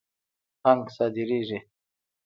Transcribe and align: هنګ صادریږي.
هنګ 0.65 0.83
صادریږي. 0.95 1.59